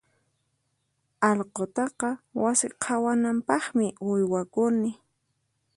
[1.29, 2.09] Allqutaqa
[2.41, 4.89] wasi qhawanampaqmi uywakuni.